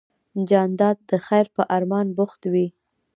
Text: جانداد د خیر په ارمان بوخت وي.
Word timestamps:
جانداد 0.49 0.97
د 1.09 1.11
خیر 1.25 1.45
په 1.55 1.61
ارمان 1.75 2.07
بوخت 2.17 2.41
وي. 2.53 2.67